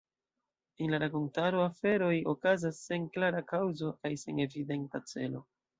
[0.85, 5.51] En la rakontaro aferoj okazas sen klara kaŭzo kaj sen evidenta celo.